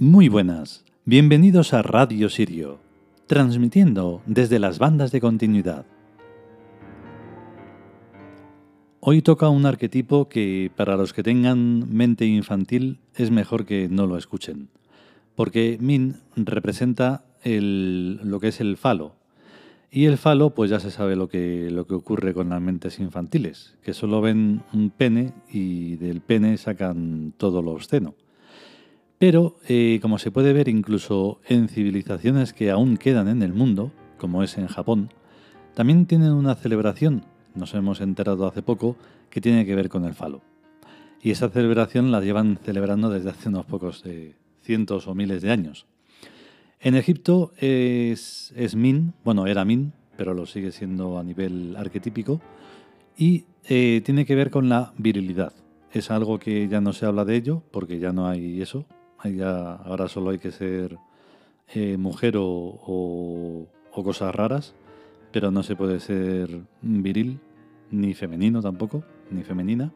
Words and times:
Muy 0.00 0.28
buenas, 0.28 0.84
bienvenidos 1.06 1.74
a 1.74 1.82
Radio 1.82 2.28
Sirio, 2.28 2.78
transmitiendo 3.26 4.22
desde 4.26 4.60
las 4.60 4.78
bandas 4.78 5.10
de 5.10 5.20
continuidad. 5.20 5.86
Hoy 9.00 9.22
toca 9.22 9.48
un 9.48 9.66
arquetipo 9.66 10.28
que 10.28 10.70
para 10.76 10.96
los 10.96 11.12
que 11.12 11.24
tengan 11.24 11.92
mente 11.92 12.26
infantil 12.26 13.00
es 13.16 13.32
mejor 13.32 13.66
que 13.66 13.88
no 13.88 14.06
lo 14.06 14.16
escuchen, 14.16 14.68
porque 15.34 15.78
Min 15.80 16.20
representa 16.36 17.24
lo 17.42 18.38
que 18.38 18.48
es 18.48 18.60
el 18.60 18.76
falo. 18.76 19.16
Y 19.90 20.04
el 20.04 20.16
falo, 20.16 20.50
pues 20.50 20.70
ya 20.70 20.78
se 20.78 20.92
sabe 20.92 21.16
lo 21.16 21.28
que, 21.28 21.72
lo 21.72 21.88
que 21.88 21.94
ocurre 21.94 22.34
con 22.34 22.50
las 22.50 22.62
mentes 22.62 23.00
infantiles, 23.00 23.76
que 23.82 23.94
solo 23.94 24.20
ven 24.20 24.62
un 24.72 24.90
pene 24.90 25.32
y 25.50 25.96
del 25.96 26.20
pene 26.20 26.56
sacan 26.56 27.34
todo 27.36 27.62
lo 27.62 27.72
obsceno. 27.72 28.14
Pero, 29.18 29.56
eh, 29.68 29.98
como 30.00 30.18
se 30.18 30.30
puede 30.30 30.52
ver 30.52 30.68
incluso 30.68 31.40
en 31.48 31.68
civilizaciones 31.68 32.52
que 32.52 32.70
aún 32.70 32.96
quedan 32.96 33.26
en 33.26 33.42
el 33.42 33.52
mundo, 33.52 33.90
como 34.16 34.44
es 34.44 34.56
en 34.58 34.68
Japón, 34.68 35.10
también 35.74 36.06
tienen 36.06 36.32
una 36.32 36.54
celebración, 36.54 37.24
nos 37.54 37.74
hemos 37.74 38.00
enterado 38.00 38.46
hace 38.46 38.62
poco, 38.62 38.96
que 39.28 39.40
tiene 39.40 39.66
que 39.66 39.74
ver 39.74 39.88
con 39.88 40.04
el 40.04 40.14
falo. 40.14 40.42
Y 41.20 41.32
esa 41.32 41.48
celebración 41.48 42.12
la 42.12 42.20
llevan 42.20 42.58
celebrando 42.62 43.10
desde 43.10 43.30
hace 43.30 43.48
unos 43.48 43.66
pocos 43.66 44.04
de 44.04 44.36
cientos 44.62 45.08
o 45.08 45.14
miles 45.14 45.42
de 45.42 45.50
años. 45.50 45.86
En 46.80 46.94
Egipto 46.94 47.52
es, 47.56 48.52
es 48.56 48.76
Min, 48.76 49.14
bueno, 49.24 49.48
era 49.48 49.64
Min, 49.64 49.92
pero 50.16 50.32
lo 50.32 50.46
sigue 50.46 50.70
siendo 50.70 51.18
a 51.18 51.24
nivel 51.24 51.74
arquetípico, 51.76 52.40
y 53.16 53.46
eh, 53.68 54.00
tiene 54.04 54.24
que 54.24 54.36
ver 54.36 54.50
con 54.50 54.68
la 54.68 54.92
virilidad. 54.96 55.52
Es 55.92 56.12
algo 56.12 56.38
que 56.38 56.68
ya 56.68 56.80
no 56.80 56.92
se 56.92 57.06
habla 57.06 57.24
de 57.24 57.34
ello, 57.34 57.64
porque 57.72 57.98
ya 57.98 58.12
no 58.12 58.28
hay 58.28 58.62
eso, 58.62 58.86
ahora 59.22 60.08
solo 60.08 60.30
hay 60.30 60.38
que 60.38 60.52
ser 60.52 60.98
eh, 61.74 61.96
mujer 61.96 62.34
o, 62.38 63.66
cosas 63.92 64.32
raras, 64.32 64.74
pero 65.32 65.50
no 65.50 65.64
se 65.64 65.74
puede 65.74 65.98
ser 65.98 66.60
viril, 66.82 67.40
ni 67.90 68.14
femenino 68.14 68.62
tampoco, 68.62 69.02
ni 69.30 69.42
femenina. 69.42 69.92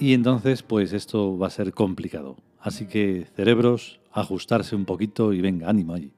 Y 0.00 0.14
entonces, 0.14 0.64
pues 0.64 0.92
esto 0.92 1.38
va 1.38 1.46
a 1.46 1.50
ser 1.50 1.72
complicado. 1.72 2.36
Así 2.58 2.86
que 2.86 3.26
cerebros, 3.36 4.00
ajustarse 4.10 4.74
un 4.74 4.84
poquito 4.84 5.32
y 5.32 5.40
venga, 5.40 5.68
ánimo 5.68 5.94
allí. 5.94 6.12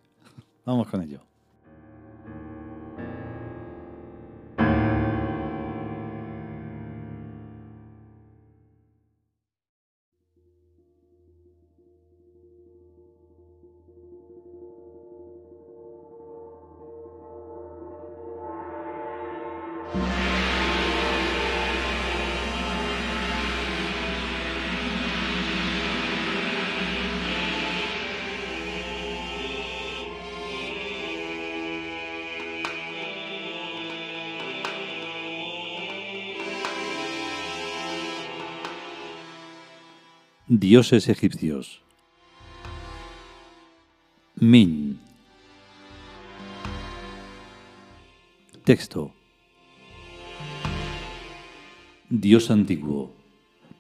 Vamos 0.65 0.89
con 0.89 1.03
ello. 1.03 1.21
Dioses 40.49 41.09
egipcios. 41.09 41.81
Min. 44.37 45.01
Texto. 48.63 49.13
Dios 52.11 52.53
antiguo, 52.53 53.13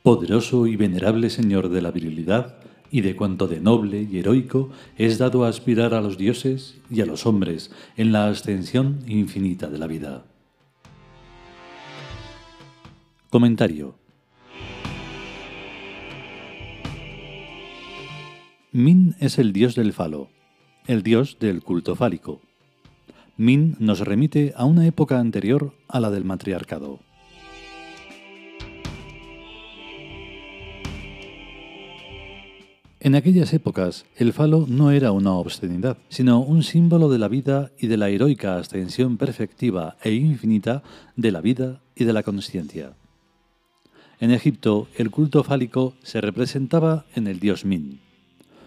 poderoso 0.03 0.66
y 0.66 0.75
venerable 0.75 1.31
Señor 1.31 1.69
de 1.69 1.82
la 1.82 1.93
virilidad 1.93 2.59
y 2.91 3.03
de 3.03 3.15
cuanto 3.15 3.47
de 3.47 3.60
noble 3.60 4.03
y 4.10 4.19
heroico 4.19 4.71
es 4.99 5.19
dado 5.19 5.44
a 5.44 5.49
aspirar 5.49 5.94
a 5.94 6.00
los 6.00 6.19
dioses 6.19 6.81
y 6.91 7.00
a 7.00 7.06
los 7.06 7.26
hombres 7.26 7.71
en 7.97 8.10
la 8.10 8.26
ascensión 8.26 9.05
infinita 9.06 9.71
de 9.71 9.78
la 9.78 9.87
vida. 9.87 10.25
Comentario. 13.31 14.06
Min 18.76 19.16
es 19.20 19.38
el 19.38 19.54
dios 19.54 19.75
del 19.75 19.94
falo, 19.94 20.28
el 20.87 21.03
dios 21.03 21.38
del 21.41 21.62
culto 21.62 21.97
fálico. 21.97 22.42
Min 23.38 23.75
nos 23.78 24.00
remite 24.00 24.53
a 24.54 24.66
una 24.66 24.87
época 24.87 25.19
anterior 25.19 25.72
a 25.88 25.98
la 25.98 26.10
del 26.10 26.25
matriarcado. 26.26 27.00
En 33.00 33.14
aquellas 33.14 33.54
épocas, 33.54 34.04
el 34.14 34.34
falo 34.34 34.66
no 34.69 34.91
era 34.91 35.10
una 35.10 35.32
obscenidad, 35.32 35.97
sino 36.10 36.41
un 36.41 36.62
símbolo 36.62 37.08
de 37.08 37.19
la 37.19 37.28
vida 37.28 37.70
y 37.78 37.87
de 37.87 37.97
la 37.97 38.10
heroica 38.10 38.58
ascensión 38.58 39.16
perfectiva 39.16 39.97
e 40.03 40.12
infinita 40.12 40.82
de 41.16 41.32
la 41.32 41.41
vida 41.41 41.81
y 41.94 42.04
de 42.04 42.12
la 42.12 42.22
conciencia. 42.22 42.93
En 44.20 44.32
Egipto, 44.32 44.87
el 44.98 45.10
culto 45.10 45.44
fálico 45.44 45.94
se 46.03 46.20
representaba 46.20 47.06
en 47.14 47.26
el 47.26 47.41
dios 47.41 47.64
Min. 47.64 48.04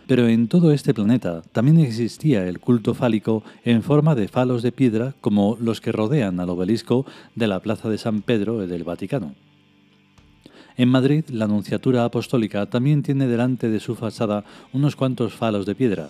Pero 0.09 0.27
en 0.27 0.47
todo 0.47 0.71
este 0.71 0.95
planeta 0.95 1.43
también 1.51 1.79
existía 1.79 2.47
el 2.47 2.59
culto 2.59 2.95
fálico 2.95 3.43
en 3.63 3.83
forma 3.83 4.15
de 4.15 4.27
falos 4.27 4.63
de 4.63 4.71
piedra 4.71 5.13
como 5.21 5.55
los 5.61 5.81
que 5.81 5.91
rodean 5.91 6.39
al 6.39 6.49
obelisco 6.49 7.05
de 7.35 7.45
la 7.45 7.59
Plaza 7.59 7.89
de 7.89 7.99
San 7.99 8.23
Pedro 8.23 8.65
del 8.65 8.83
Vaticano. 8.83 9.35
En 10.77 10.89
Madrid, 10.89 11.25
la 11.29 11.45
Anunciatura 11.45 12.05
Apostólica 12.05 12.65
también 12.65 13.03
tiene 13.03 13.27
delante 13.27 13.69
de 13.69 13.79
su 13.79 13.93
fachada 13.93 14.45
unos 14.73 14.95
cuantos 14.95 15.33
falos 15.33 15.67
de 15.67 15.75
piedra. 15.75 16.09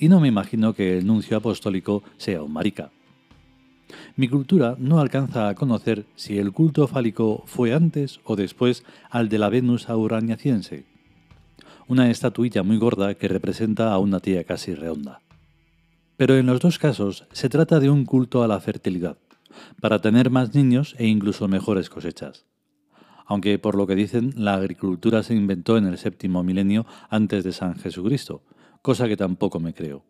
Y 0.00 0.08
no 0.08 0.18
me 0.18 0.26
imagino 0.26 0.74
que 0.74 0.98
el 0.98 1.06
nuncio 1.06 1.36
apostólico 1.36 2.02
sea 2.16 2.42
un 2.42 2.52
marica. 2.52 2.90
Mi 4.16 4.26
cultura 4.26 4.74
no 4.80 4.98
alcanza 4.98 5.48
a 5.48 5.54
conocer 5.54 6.06
si 6.16 6.38
el 6.38 6.50
culto 6.50 6.88
fálico 6.88 7.44
fue 7.46 7.72
antes 7.72 8.18
o 8.24 8.34
después 8.34 8.82
al 9.10 9.28
de 9.28 9.38
la 9.38 9.48
Venus 9.48 9.88
auraniaciense 9.88 10.90
una 11.92 12.10
estatuilla 12.10 12.62
muy 12.62 12.78
gorda 12.78 13.16
que 13.16 13.28
representa 13.28 13.92
a 13.92 13.98
una 13.98 14.18
tía 14.18 14.44
casi 14.44 14.74
redonda. 14.74 15.20
Pero 16.16 16.38
en 16.38 16.46
los 16.46 16.58
dos 16.58 16.78
casos 16.78 17.26
se 17.32 17.50
trata 17.50 17.80
de 17.80 17.90
un 17.90 18.06
culto 18.06 18.42
a 18.42 18.48
la 18.48 18.60
fertilidad, 18.60 19.18
para 19.78 20.00
tener 20.00 20.30
más 20.30 20.54
niños 20.54 20.94
e 20.98 21.06
incluso 21.06 21.48
mejores 21.48 21.90
cosechas. 21.90 22.46
Aunque 23.26 23.58
por 23.58 23.74
lo 23.74 23.86
que 23.86 23.94
dicen, 23.94 24.32
la 24.36 24.54
agricultura 24.54 25.22
se 25.22 25.34
inventó 25.34 25.76
en 25.76 25.86
el 25.86 25.98
séptimo 25.98 26.42
milenio 26.42 26.86
antes 27.10 27.44
de 27.44 27.52
San 27.52 27.76
Jesucristo, 27.76 28.42
cosa 28.80 29.06
que 29.06 29.18
tampoco 29.18 29.60
me 29.60 29.74
creo. 29.74 30.02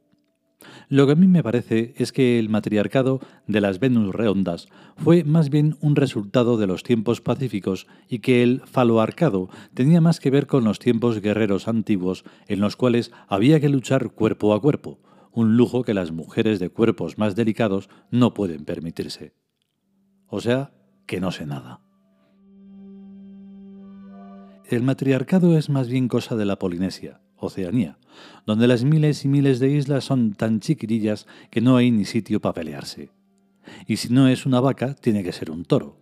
Lo 0.88 1.06
que 1.06 1.12
a 1.12 1.16
mí 1.16 1.26
me 1.26 1.42
parece 1.42 1.94
es 1.96 2.12
que 2.12 2.38
el 2.38 2.48
matriarcado 2.48 3.20
de 3.46 3.60
las 3.60 3.78
Venus 3.78 4.14
redondas 4.14 4.68
fue 4.96 5.24
más 5.24 5.50
bien 5.50 5.76
un 5.80 5.96
resultado 5.96 6.56
de 6.56 6.66
los 6.66 6.82
tiempos 6.82 7.20
pacíficos 7.20 7.86
y 8.08 8.18
que 8.18 8.42
el 8.42 8.62
faloarcado 8.66 9.48
tenía 9.74 10.00
más 10.00 10.20
que 10.20 10.30
ver 10.30 10.46
con 10.46 10.64
los 10.64 10.78
tiempos 10.78 11.20
guerreros 11.20 11.68
antiguos 11.68 12.24
en 12.46 12.60
los 12.60 12.76
cuales 12.76 13.12
había 13.28 13.60
que 13.60 13.68
luchar 13.68 14.10
cuerpo 14.10 14.54
a 14.54 14.60
cuerpo, 14.60 15.00
un 15.32 15.56
lujo 15.56 15.82
que 15.82 15.94
las 15.94 16.12
mujeres 16.12 16.60
de 16.60 16.68
cuerpos 16.68 17.16
más 17.16 17.34
delicados 17.34 17.88
no 18.10 18.34
pueden 18.34 18.64
permitirse. 18.64 19.34
O 20.26 20.40
sea, 20.40 20.72
que 21.06 21.20
no 21.20 21.30
sé 21.30 21.46
nada. 21.46 21.80
El 24.68 24.82
matriarcado 24.82 25.58
es 25.58 25.68
más 25.68 25.88
bien 25.88 26.08
cosa 26.08 26.36
de 26.36 26.44
la 26.44 26.58
Polinesia, 26.58 27.21
Oceanía, 27.46 27.98
donde 28.46 28.68
las 28.68 28.84
miles 28.84 29.24
y 29.24 29.28
miles 29.28 29.58
de 29.58 29.70
islas 29.70 30.04
son 30.04 30.34
tan 30.34 30.60
chiquirillas 30.60 31.26
que 31.50 31.60
no 31.60 31.76
hay 31.76 31.90
ni 31.90 32.04
sitio 32.04 32.40
para 32.40 32.54
pelearse. 32.54 33.10
Y 33.86 33.96
si 33.96 34.12
no 34.12 34.28
es 34.28 34.46
una 34.46 34.60
vaca, 34.60 34.94
tiene 34.94 35.22
que 35.22 35.32
ser 35.32 35.50
un 35.50 35.64
toro. 35.64 35.98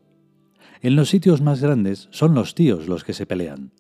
En 0.83 0.97
los 0.97 1.11
sitios 1.11 1.41
más 1.41 1.61
grandes 1.61 2.09
son 2.11 2.35
los 2.35 2.55
tíos 2.55 2.89
los 2.89 3.05
que 3.05 3.13
se 3.13 3.27
pelean. 3.27 3.73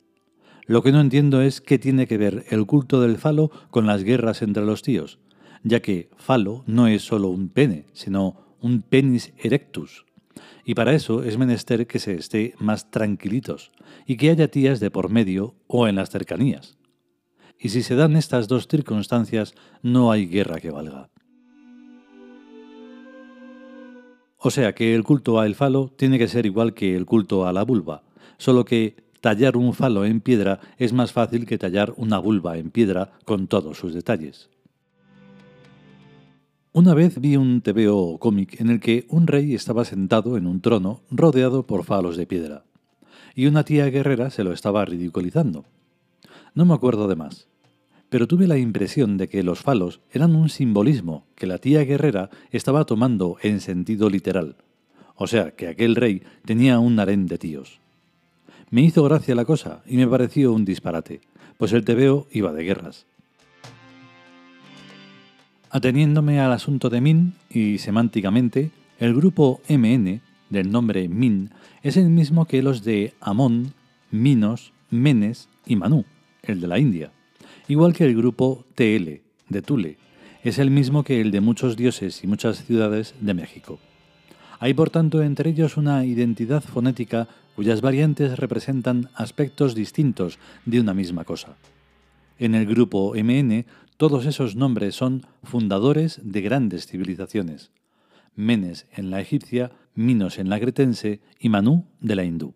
Lo 0.66 0.82
que 0.82 0.92
no 0.92 1.00
entiendo 1.00 1.40
es 1.40 1.60
qué 1.60 1.78
tiene 1.78 2.06
que 2.06 2.18
ver 2.18 2.44
el 2.50 2.66
culto 2.66 3.00
del 3.00 3.16
falo 3.16 3.50
con 3.70 3.86
las 3.86 4.04
guerras 4.04 4.42
entre 4.42 4.64
los 4.64 4.82
tíos, 4.82 5.18
ya 5.62 5.80
que 5.80 6.10
falo 6.16 6.62
no 6.66 6.86
es 6.86 7.02
solo 7.02 7.28
un 7.28 7.48
pene, 7.48 7.86
sino 7.92 8.56
un 8.60 8.82
penis 8.82 9.32
erectus. 9.38 10.04
Y 10.64 10.74
para 10.74 10.92
eso 10.92 11.24
es 11.24 11.38
menester 11.38 11.86
que 11.86 11.98
se 11.98 12.14
esté 12.14 12.54
más 12.58 12.90
tranquilitos 12.90 13.72
y 14.06 14.16
que 14.16 14.30
haya 14.30 14.48
tías 14.48 14.78
de 14.78 14.90
por 14.90 15.10
medio 15.10 15.56
o 15.66 15.88
en 15.88 15.96
las 15.96 16.10
cercanías 16.10 16.79
y 17.60 17.68
si 17.68 17.82
se 17.82 17.94
dan 17.94 18.16
estas 18.16 18.48
dos 18.48 18.66
circunstancias 18.66 19.54
no 19.82 20.10
hay 20.10 20.26
guerra 20.26 20.60
que 20.60 20.70
valga. 20.70 21.10
O 24.38 24.50
sea 24.50 24.74
que 24.74 24.94
el 24.94 25.04
culto 25.04 25.38
a 25.38 25.46
el 25.46 25.54
falo 25.54 25.92
tiene 25.94 26.18
que 26.18 26.26
ser 26.26 26.46
igual 26.46 26.72
que 26.72 26.96
el 26.96 27.04
culto 27.04 27.46
a 27.46 27.52
la 27.52 27.62
vulva, 27.62 28.02
solo 28.38 28.64
que 28.64 28.96
tallar 29.20 29.58
un 29.58 29.74
falo 29.74 30.06
en 30.06 30.22
piedra 30.22 30.60
es 30.78 30.94
más 30.94 31.12
fácil 31.12 31.44
que 31.44 31.58
tallar 31.58 31.92
una 31.98 32.18
vulva 32.18 32.56
en 32.56 32.70
piedra 32.70 33.12
con 33.26 33.48
todos 33.48 33.76
sus 33.76 33.92
detalles. 33.92 34.48
Una 36.72 36.94
vez 36.94 37.20
vi 37.20 37.36
un 37.36 37.60
tebeo 37.60 38.16
cómic 38.18 38.58
en 38.60 38.70
el 38.70 38.80
que 38.80 39.04
un 39.10 39.26
rey 39.26 39.54
estaba 39.54 39.84
sentado 39.84 40.38
en 40.38 40.46
un 40.46 40.62
trono 40.62 41.02
rodeado 41.10 41.66
por 41.66 41.84
falos 41.84 42.16
de 42.16 42.26
piedra, 42.26 42.64
y 43.34 43.46
una 43.46 43.64
tía 43.64 43.86
guerrera 43.90 44.30
se 44.30 44.44
lo 44.44 44.52
estaba 44.52 44.84
ridiculizando. 44.86 45.66
No 46.54 46.64
me 46.64 46.74
acuerdo 46.74 47.08
de 47.08 47.16
más, 47.16 47.49
pero 48.10 48.26
tuve 48.26 48.46
la 48.46 48.58
impresión 48.58 49.16
de 49.16 49.28
que 49.28 49.42
los 49.42 49.60
falos 49.60 50.00
eran 50.12 50.36
un 50.36 50.50
simbolismo 50.50 51.24
que 51.36 51.46
la 51.46 51.58
tía 51.58 51.84
guerrera 51.84 52.28
estaba 52.50 52.84
tomando 52.84 53.38
en 53.40 53.60
sentido 53.60 54.10
literal, 54.10 54.56
o 55.14 55.26
sea 55.26 55.52
que 55.52 55.68
aquel 55.68 55.96
rey 55.96 56.22
tenía 56.44 56.78
un 56.80 56.98
harén 56.98 57.26
de 57.26 57.38
tíos. 57.38 57.80
Me 58.70 58.82
hizo 58.82 59.02
gracia 59.04 59.34
la 59.34 59.44
cosa 59.44 59.82
y 59.86 59.96
me 59.96 60.06
pareció 60.06 60.52
un 60.52 60.64
disparate, 60.64 61.20
pues 61.56 61.72
el 61.72 61.84
tebeo 61.84 62.26
iba 62.32 62.52
de 62.52 62.64
guerras. 62.64 63.06
Ateniéndome 65.70 66.40
al 66.40 66.52
asunto 66.52 66.90
de 66.90 67.00
Min 67.00 67.34
y 67.48 67.78
semánticamente, 67.78 68.72
el 68.98 69.14
grupo 69.14 69.60
MN, 69.68 70.20
del 70.50 70.70
nombre 70.72 71.08
Min, 71.08 71.50
es 71.82 71.96
el 71.96 72.10
mismo 72.10 72.46
que 72.46 72.60
los 72.60 72.82
de 72.82 73.14
Amón, 73.20 73.72
Minos, 74.10 74.72
Menes 74.90 75.48
y 75.64 75.76
Manú, 75.76 76.04
el 76.42 76.60
de 76.60 76.66
la 76.66 76.80
India, 76.80 77.12
igual 77.68 77.92
que 77.92 78.04
el 78.04 78.16
grupo 78.16 78.66
TL, 78.74 79.20
de 79.48 79.62
Tule, 79.62 79.98
es 80.42 80.58
el 80.58 80.70
mismo 80.70 81.04
que 81.04 81.20
el 81.20 81.30
de 81.30 81.40
muchos 81.40 81.76
dioses 81.76 82.24
y 82.24 82.26
muchas 82.26 82.64
ciudades 82.64 83.14
de 83.20 83.34
México. 83.34 83.78
Hay 84.58 84.74
por 84.74 84.90
tanto 84.90 85.22
entre 85.22 85.50
ellos 85.50 85.76
una 85.76 86.04
identidad 86.04 86.62
fonética 86.62 87.28
cuyas 87.56 87.80
variantes 87.80 88.38
representan 88.38 89.10
aspectos 89.14 89.74
distintos 89.74 90.38
de 90.64 90.80
una 90.80 90.94
misma 90.94 91.24
cosa. 91.24 91.56
En 92.38 92.54
el 92.54 92.66
grupo 92.66 93.14
MN, 93.14 93.66
todos 93.96 94.24
esos 94.24 94.56
nombres 94.56 94.94
son 94.94 95.26
fundadores 95.42 96.20
de 96.22 96.40
grandes 96.40 96.86
civilizaciones. 96.86 97.70
Menes 98.34 98.86
en 98.92 99.10
la 99.10 99.20
egipcia, 99.20 99.72
Minos 99.94 100.38
en 100.38 100.48
la 100.48 100.58
cretense 100.58 101.20
y 101.38 101.50
Manú 101.50 101.84
de 102.00 102.16
la 102.16 102.24
hindú. 102.24 102.54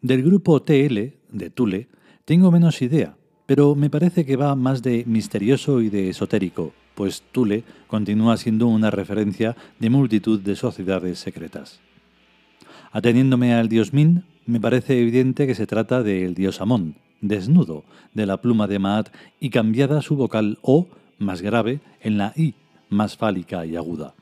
Del 0.00 0.22
grupo 0.22 0.62
TL, 0.62 1.18
de 1.30 1.50
Tule, 1.50 1.88
tengo 2.30 2.52
menos 2.52 2.80
idea, 2.80 3.16
pero 3.46 3.74
me 3.74 3.90
parece 3.90 4.24
que 4.24 4.36
va 4.36 4.54
más 4.54 4.84
de 4.84 5.02
misterioso 5.04 5.80
y 5.80 5.90
de 5.90 6.10
esotérico, 6.10 6.72
pues 6.94 7.24
Tule 7.32 7.64
continúa 7.88 8.36
siendo 8.36 8.68
una 8.68 8.92
referencia 8.92 9.56
de 9.80 9.90
multitud 9.90 10.38
de 10.38 10.54
sociedades 10.54 11.18
secretas. 11.18 11.80
Ateniéndome 12.92 13.54
al 13.54 13.68
dios 13.68 13.92
Min, 13.92 14.22
me 14.46 14.60
parece 14.60 15.00
evidente 15.00 15.44
que 15.48 15.56
se 15.56 15.66
trata 15.66 16.04
del 16.04 16.34
dios 16.34 16.60
Amón, 16.60 16.94
desnudo, 17.20 17.82
de 18.14 18.26
la 18.26 18.40
pluma 18.40 18.68
de 18.68 18.78
Maat 18.78 19.08
y 19.40 19.50
cambiada 19.50 20.00
su 20.00 20.14
vocal 20.14 20.60
O, 20.62 20.86
más 21.18 21.42
grave, 21.42 21.80
en 22.00 22.16
la 22.16 22.32
I, 22.36 22.54
más 22.90 23.16
fálica 23.16 23.66
y 23.66 23.74
aguda. 23.74 24.14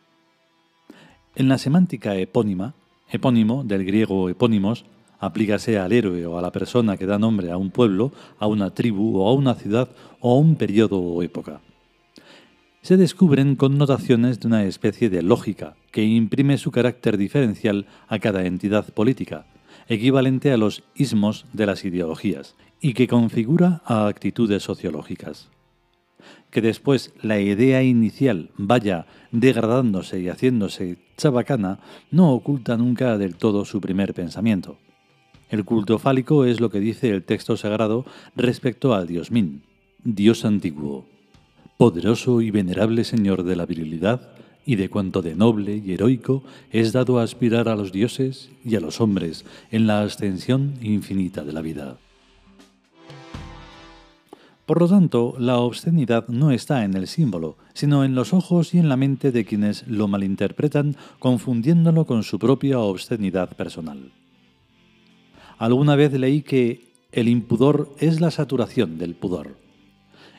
En 1.35 1.51
la 1.51 1.59
semántica 1.59 2.17
epónima, 2.17 2.73
epónimo 3.11 3.65
del 3.65 3.85
griego 3.85 4.31
epónimos, 4.31 4.87
aplícase 5.19 5.79
al 5.79 5.93
héroe 5.93 6.27
o 6.27 6.39
a 6.39 6.43
la 6.43 6.53
persona 6.53 6.97
que 6.97 7.07
da 7.07 7.19
nombre 7.19 7.51
a 7.51 7.57
un 7.57 7.71
pueblo, 7.71 8.13
a 8.39 8.47
una 8.47 8.71
tribu 8.71 9.19
o 9.19 9.29
a 9.29 9.35
una 9.35 9.55
ciudad 9.55 9.89
o 10.21 10.33
a 10.33 10.39
un 10.39 10.57
periodo 10.57 11.01
o 11.01 11.23
época 11.23 11.61
se 12.89 12.97
descubren 12.97 13.55
connotaciones 13.55 14.41
de 14.41 14.47
una 14.47 14.65
especie 14.65 15.11
de 15.11 15.23
lógica 15.23 15.77
que 15.91 16.05
imprime 16.05 16.57
su 16.57 16.71
carácter 16.71 17.19
diferencial 17.19 17.87
a 18.09 18.19
cada 18.19 18.47
entidad 18.47 18.95
política, 18.95 19.45
equivalente 19.89 20.53
a 20.53 20.57
los 20.57 20.85
ismos 20.95 21.45
de 21.53 21.67
las 21.67 21.85
ideologías, 21.85 22.57
y 22.81 22.95
que 22.95 23.07
configura 23.07 23.83
a 23.85 24.07
actitudes 24.07 24.63
sociológicas. 24.63 25.51
Que 26.51 26.63
después 26.63 27.13
la 27.21 27.39
idea 27.39 27.83
inicial 27.83 28.53
vaya 28.57 29.07
degradándose 29.33 30.21
y 30.21 30.31
haciéndose 30.31 30.97
chabacana 31.19 31.81
no 32.11 32.33
oculta 32.33 32.79
nunca 32.79 33.19
del 33.19 33.37
todo 33.37 33.67
su 33.67 33.83
primer 33.83 34.15
pensamiento. 34.15 34.79
El 35.51 35.65
culto 35.65 35.99
fálico 35.99 36.45
es 36.45 36.61
lo 36.61 36.71
que 36.71 36.81
dice 36.81 37.11
el 37.11 37.25
texto 37.25 37.57
sagrado 37.57 38.05
respecto 38.37 38.95
al 38.95 39.07
dios 39.07 39.31
Min, 39.31 39.63
dios 40.05 40.45
antiguo 40.45 41.07
poderoso 41.79 42.41
y 42.43 42.51
venerable 42.51 43.05
Señor 43.05 43.45
de 43.45 43.55
la 43.55 43.65
virilidad, 43.65 44.33
y 44.67 44.77
de 44.77 44.91
cuanto 44.91 45.23
de 45.23 45.35
noble 45.35 45.77
y 45.83 45.95
heroico 45.95 46.43
es 46.71 46.93
dado 46.93 47.19
a 47.19 47.23
aspirar 47.23 47.71
a 47.71 47.77
los 47.77 47.91
dioses 47.91 48.51
y 48.65 48.77
a 48.77 48.81
los 48.81 49.01
hombres 49.01 49.47
en 49.71 49.87
la 49.87 50.03
ascensión 50.03 50.75
infinita 50.83 51.43
de 51.43 51.53
la 51.55 51.63
vida. 51.63 51.97
Por 54.67 54.81
lo 54.81 54.89
tanto, 54.89 55.35
la 55.39 55.57
obscenidad 55.57 56.29
no 56.29 56.51
está 56.51 56.85
en 56.85 56.93
el 56.95 57.07
símbolo, 57.07 57.57
sino 57.73 58.05
en 58.05 58.15
los 58.15 58.35
ojos 58.35 58.75
y 58.75 58.79
en 58.79 58.91
la 58.91 58.99
mente 58.99 59.33
de 59.33 59.47
quienes 59.47 59.87
lo 59.89 60.07
malinterpretan 60.07 60.97
confundiéndolo 61.19 62.05
con 62.05 62.23
su 62.23 62.39
propia 62.39 62.79
obscenidad 62.79 63.57
personal. 63.57 64.11
Alguna 65.59 65.97
vez 65.97 66.13
leí 66.13 66.43
que 66.43 66.89
el 67.13 67.29
impudor 67.29 67.95
es 67.99 68.21
la 68.21 68.31
saturación 68.31 68.99
del 68.99 69.15
pudor 69.15 69.57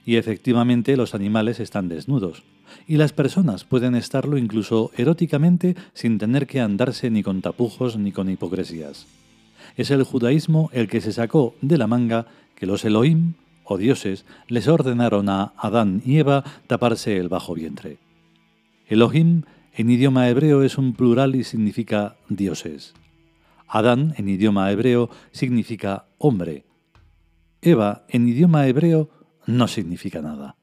y 0.10 0.16
efectivamente 0.16 0.98
los 0.98 1.14
animales 1.14 1.60
están 1.60 1.88
desnudos, 1.88 2.44
y 2.88 2.98
las 2.98 3.14
personas 3.14 3.64
pueden 3.64 3.94
estarlo 3.94 4.38
incluso 4.38 4.90
eróticamente 4.98 5.76
sin 5.94 6.18
tener 6.18 6.48
que 6.48 6.62
andarse 6.62 7.12
ni 7.12 7.22
con 7.22 7.42
tapujos 7.42 7.96
ni 7.96 8.12
con 8.12 8.28
hipocresías. 8.28 9.06
Es 9.78 9.92
el 9.92 10.04
judaísmo 10.04 10.72
el 10.74 10.88
que 10.88 11.02
se 11.02 11.14
sacó 11.14 11.54
de 11.62 11.78
la 11.78 11.86
manga 11.86 12.26
que 12.56 12.66
los 12.66 12.86
Elohim, 12.86 13.34
o 13.64 13.78
dioses, 13.78 14.26
les 14.48 14.68
ordenaron 14.68 15.30
a 15.30 15.54
Adán 15.58 16.02
y 16.04 16.18
Eva 16.18 16.44
taparse 16.66 17.18
el 17.18 17.30
bajo 17.30 17.54
vientre. 17.54 18.00
Elohim 18.88 19.44
en 19.76 19.92
idioma 19.92 20.28
hebreo 20.28 20.64
es 20.64 20.80
un 20.80 20.94
plural 20.94 21.36
y 21.36 21.44
significa 21.44 22.16
dioses. 22.30 22.96
Adán 23.70 24.16
en 24.18 24.28
idioma 24.28 24.72
hebreo 24.72 25.12
significa 25.32 26.08
hombre. 26.18 26.66
Eva 27.62 28.06
en 28.10 28.28
idioma 28.28 28.66
hebreo 28.68 29.12
no 29.46 29.68
significa 29.68 30.22
nada. 30.22 30.56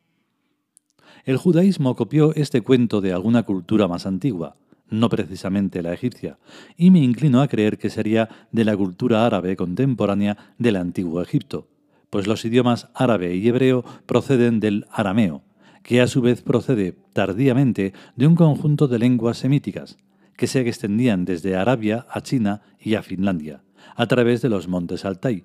El 1.24 1.36
judaísmo 1.36 1.94
copió 1.94 2.34
este 2.34 2.62
cuento 2.62 3.00
de 3.00 3.12
alguna 3.12 3.44
cultura 3.44 3.86
más 3.86 4.06
antigua, 4.06 4.56
no 4.88 5.08
precisamente 5.08 5.82
la 5.82 5.92
egipcia, 5.92 6.38
y 6.76 6.90
me 6.90 6.98
inclino 6.98 7.40
a 7.40 7.48
creer 7.48 7.78
que 7.78 7.90
sería 7.90 8.28
de 8.50 8.64
la 8.64 8.76
cultura 8.76 9.24
árabe 9.24 9.56
contemporánea 9.56 10.54
del 10.58 10.74
antiguo 10.74 11.22
Egipto, 11.22 11.68
pues 12.10 12.26
los 12.26 12.44
idiomas 12.44 12.88
árabe 12.92 13.36
y 13.36 13.46
hebreo 13.46 13.84
proceden 14.06 14.58
del 14.58 14.86
arameo, 14.90 15.42
que 15.84 16.00
a 16.00 16.08
su 16.08 16.22
vez 16.22 16.42
procede 16.42 16.96
tardíamente 17.12 17.92
de 18.16 18.26
un 18.26 18.34
conjunto 18.34 18.88
de 18.88 18.98
lenguas 18.98 19.38
semíticas, 19.38 19.96
que 20.36 20.46
se 20.46 20.60
extendían 20.60 21.24
desde 21.24 21.56
Arabia 21.56 22.06
a 22.10 22.20
China 22.20 22.62
y 22.80 22.94
a 22.94 23.02
Finlandia, 23.02 23.62
a 23.94 24.06
través 24.06 24.42
de 24.42 24.48
los 24.48 24.68
montes 24.68 25.04
Altai, 25.04 25.44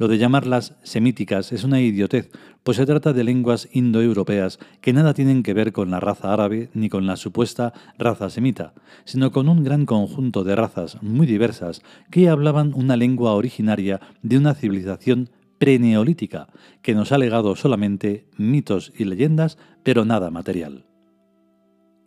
lo 0.00 0.08
de 0.08 0.16
llamarlas 0.16 0.74
semíticas 0.82 1.52
es 1.52 1.62
una 1.62 1.78
idiotez, 1.78 2.30
pues 2.62 2.78
se 2.78 2.86
trata 2.86 3.12
de 3.12 3.22
lenguas 3.22 3.68
indoeuropeas 3.70 4.58
que 4.80 4.94
nada 4.94 5.12
tienen 5.12 5.42
que 5.42 5.52
ver 5.52 5.74
con 5.74 5.90
la 5.90 6.00
raza 6.00 6.32
árabe 6.32 6.70
ni 6.72 6.88
con 6.88 7.06
la 7.06 7.16
supuesta 7.16 7.74
raza 7.98 8.30
semita, 8.30 8.72
sino 9.04 9.30
con 9.30 9.46
un 9.46 9.62
gran 9.62 9.84
conjunto 9.84 10.42
de 10.42 10.56
razas 10.56 11.02
muy 11.02 11.26
diversas 11.26 11.82
que 12.10 12.30
hablaban 12.30 12.72
una 12.74 12.96
lengua 12.96 13.32
originaria 13.32 14.00
de 14.22 14.38
una 14.38 14.54
civilización 14.54 15.28
preneolítica, 15.58 16.48
que 16.80 16.94
nos 16.94 17.12
ha 17.12 17.18
legado 17.18 17.54
solamente 17.54 18.24
mitos 18.38 18.94
y 18.96 19.04
leyendas, 19.04 19.58
pero 19.82 20.06
nada 20.06 20.30
material. 20.30 20.89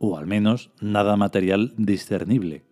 O 0.06 0.18
al 0.18 0.28
menos 0.28 0.70
nada 0.82 1.16
material 1.16 1.74
discernible. 1.78 2.66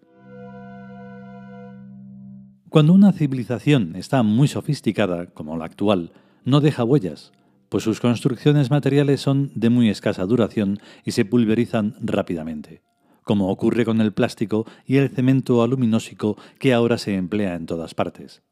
Cuando 2.68 2.92
una 2.92 3.14
civilización 3.14 3.96
está 3.96 4.22
muy 4.22 4.50
sofisticada, 4.50 5.28
como 5.28 5.56
la 5.56 5.64
actual, 5.64 6.12
no 6.44 6.60
deja 6.60 6.84
huellas, 6.84 7.32
pues 7.70 7.86
sus 7.86 8.02
construcciones 8.02 8.70
materiales 8.70 9.22
son 9.22 9.50
de 9.56 9.70
muy 9.70 9.88
escasa 9.88 10.26
duración 10.26 10.80
y 11.06 11.12
se 11.12 11.24
pulverizan 11.24 11.96
rápidamente, 12.02 12.82
como 13.24 13.50
ocurre 13.50 13.86
con 13.86 14.02
el 14.02 14.12
plástico 14.12 14.66
y 14.86 14.98
el 14.98 15.08
cemento 15.08 15.64
aluminósico 15.64 16.36
que 16.60 16.74
ahora 16.74 16.98
se 16.98 17.16
emplea 17.16 17.56
en 17.56 17.66
todas 17.66 17.94
partes. 17.94 18.44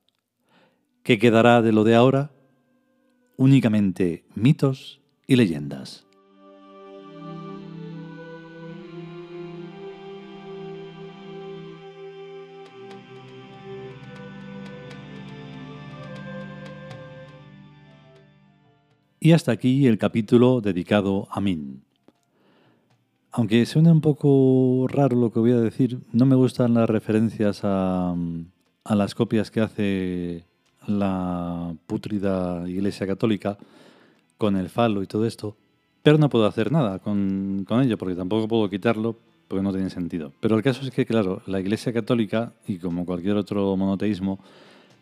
¿Qué 1.03 1.19
quedará 1.19 1.62
de 1.62 1.74
lo 1.74 1.83
de 1.83 1.95
ahora? 1.95 2.31
Únicamente 3.36 4.24
mitos 4.36 5.01
y 5.27 5.36
leyendas. 5.36 6.09
Y 19.22 19.34
hasta 19.34 19.52
aquí 19.52 19.86
el 19.86 19.98
capítulo 19.98 20.62
dedicado 20.62 21.28
a 21.30 21.42
Min. 21.42 21.84
Aunque 23.32 23.66
suene 23.66 23.92
un 23.92 24.00
poco 24.00 24.88
raro 24.88 25.18
lo 25.18 25.30
que 25.32 25.40
voy 25.40 25.52
a 25.52 25.60
decir, 25.60 26.00
no 26.14 26.26
me 26.26 26.38
gustan 26.38 26.74
las 26.74 26.90
referencias 26.90 27.62
a, 27.64 28.16
a 28.86 28.96
las 28.96 29.16
copias 29.16 29.52
que 29.52 29.60
hace 29.60 30.46
la 30.88 31.76
pútrida 31.86 32.64
Iglesia 32.70 33.06
Católica 33.06 33.58
con 34.38 34.56
el 34.56 34.70
falo 34.70 35.04
y 35.04 35.08
todo 35.08 35.26
esto, 35.26 35.58
pero 36.02 36.18
no 36.18 36.30
puedo 36.30 36.46
hacer 36.46 36.72
nada 36.72 37.00
con, 37.00 37.66
con 37.68 37.82
ello 37.82 37.98
porque 37.98 38.16
tampoco 38.16 38.48
puedo 38.48 38.70
quitarlo 38.70 39.18
porque 39.50 39.64
no 39.64 39.74
tiene 39.74 39.90
sentido. 39.90 40.32
Pero 40.40 40.56
el 40.56 40.64
caso 40.64 40.86
es 40.86 40.92
que, 40.92 41.06
claro, 41.06 41.42
la 41.46 41.60
Iglesia 41.60 41.92
Católica 41.92 42.54
y 42.66 42.78
como 42.78 43.06
cualquier 43.06 43.36
otro 43.36 43.76
monoteísmo 43.76 44.40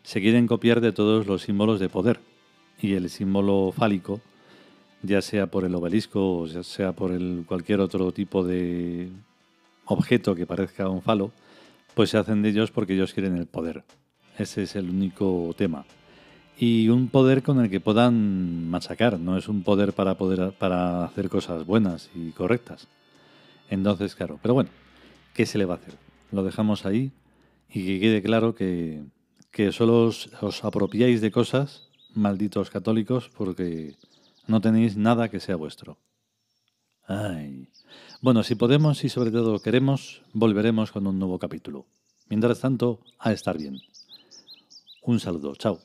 se 0.02 0.20
quieren 0.20 0.48
copiar 0.48 0.80
de 0.80 0.90
todos 0.90 1.28
los 1.28 1.42
símbolos 1.42 1.78
de 1.78 1.88
poder 1.88 2.18
y 2.80 2.94
el 2.94 3.10
símbolo 3.10 3.72
fálico, 3.76 4.20
ya 5.02 5.22
sea 5.22 5.46
por 5.46 5.64
el 5.64 5.74
obelisco 5.74 6.40
o 6.40 6.46
ya 6.46 6.62
sea 6.62 6.92
por 6.92 7.12
el, 7.12 7.44
cualquier 7.46 7.80
otro 7.80 8.12
tipo 8.12 8.44
de 8.44 9.10
objeto 9.86 10.34
que 10.34 10.46
parezca 10.46 10.88
un 10.88 11.02
falo, 11.02 11.32
pues 11.94 12.10
se 12.10 12.18
hacen 12.18 12.42
de 12.42 12.50
ellos 12.50 12.70
porque 12.70 12.94
ellos 12.94 13.12
quieren 13.12 13.36
el 13.36 13.46
poder. 13.46 13.84
Ese 14.38 14.62
es 14.62 14.76
el 14.76 14.88
único 14.88 15.52
tema. 15.56 15.84
Y 16.56 16.88
un 16.88 17.08
poder 17.08 17.42
con 17.42 17.60
el 17.60 17.70
que 17.70 17.80
puedan 17.80 18.68
machacar, 18.68 19.18
no 19.18 19.36
es 19.36 19.48
un 19.48 19.62
poder 19.62 19.92
para 19.92 20.16
poder 20.16 20.52
para 20.52 21.04
hacer 21.04 21.28
cosas 21.28 21.64
buenas 21.64 22.10
y 22.14 22.30
correctas. 22.30 22.88
Entonces, 23.70 24.14
claro, 24.14 24.38
pero 24.42 24.54
bueno, 24.54 24.70
¿qué 25.34 25.46
se 25.46 25.58
le 25.58 25.64
va 25.64 25.74
a 25.74 25.76
hacer? 25.76 25.94
Lo 26.32 26.42
dejamos 26.42 26.84
ahí 26.84 27.12
y 27.72 27.84
que 27.84 28.00
quede 28.00 28.22
claro 28.22 28.54
que, 28.54 29.02
que 29.50 29.72
solo 29.72 30.06
os, 30.06 30.30
os 30.40 30.64
apropiáis 30.64 31.20
de 31.20 31.30
cosas, 31.30 31.87
malditos 32.18 32.70
católicos, 32.70 33.30
porque 33.36 33.96
no 34.46 34.60
tenéis 34.60 34.96
nada 34.96 35.28
que 35.28 35.40
sea 35.40 35.56
vuestro. 35.56 35.98
Ay. 37.06 37.68
Bueno, 38.20 38.42
si 38.42 38.54
podemos 38.54 39.04
y 39.04 39.08
sobre 39.08 39.30
todo 39.30 39.60
queremos, 39.60 40.22
volveremos 40.32 40.92
con 40.92 41.06
un 41.06 41.18
nuevo 41.18 41.38
capítulo. 41.38 41.86
Mientras 42.28 42.60
tanto, 42.60 43.00
a 43.18 43.32
estar 43.32 43.56
bien. 43.56 43.80
Un 45.02 45.20
saludo, 45.20 45.54
chao. 45.54 45.80